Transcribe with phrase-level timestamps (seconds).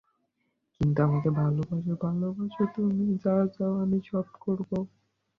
[0.81, 4.69] কিন্তু আমাকে ভালোবাসো, ভালোবাসো তুমি, যা চাও আমি সব করব।